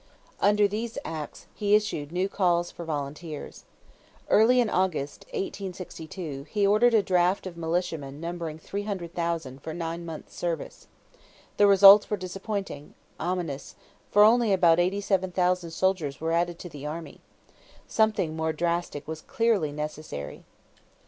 [0.39, 3.65] Under these acts, he issued new calls for volunteers.
[4.29, 10.33] Early in August, 1862, he ordered a draft of militiamen numbering 300,000 for nine months'
[10.35, 10.87] service.
[11.57, 13.75] The results were disappointing ominous
[14.09, 17.21] for only about 87,000 soldiers were added to the army.
[17.87, 20.45] Something more drastic was clearly necessary.